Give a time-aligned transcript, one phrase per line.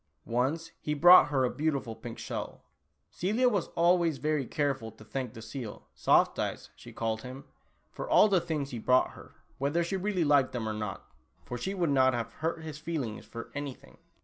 [0.25, 2.63] Once he brought her a beautiful pink shell.
[3.11, 7.43] Celia was always very careful to thank the seal (Soft Eyes, she called him)
[7.91, 11.05] for all the things he brought her, whether she really liked them or not,
[11.45, 13.99] for she would not have hurt his feelings for anything.